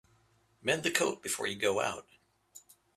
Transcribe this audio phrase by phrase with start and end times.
[0.63, 2.07] Mend the coat before you go out.